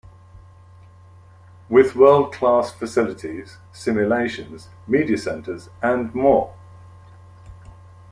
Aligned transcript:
With 1.69 1.95
world-class 1.95 2.71
facilities, 2.73 3.57
simulations, 3.71 4.69
media 4.87 5.15
centres 5.15 5.69
and 5.79 6.11
more. 6.15 6.55